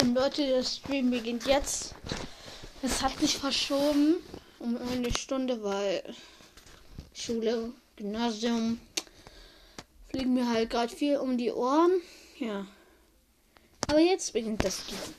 Und 0.00 0.14
Leute, 0.14 0.46
der 0.46 0.62
Stream 0.62 1.10
beginnt 1.10 1.46
jetzt. 1.46 1.94
Es 2.82 3.02
hat 3.02 3.18
sich 3.18 3.36
verschoben 3.36 4.16
um 4.60 4.76
eine 4.76 5.12
Stunde, 5.12 5.62
weil 5.62 6.02
Schule, 7.12 7.72
Gymnasium 7.96 8.78
fliegen 10.08 10.34
mir 10.34 10.48
halt 10.48 10.70
gerade 10.70 10.94
viel 10.94 11.16
um 11.16 11.36
die 11.36 11.50
Ohren. 11.50 11.90
Ja. 12.38 12.66
Aber 13.88 14.00
jetzt 14.00 14.32
beginnt 14.32 14.64
das 14.64 14.82
Stream. 14.82 15.14